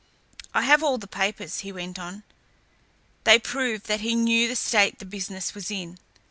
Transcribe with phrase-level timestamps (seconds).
[0.51, 2.23] "I have all the papers," he went on.
[3.23, 5.99] "They prove that he knew the state the business was in.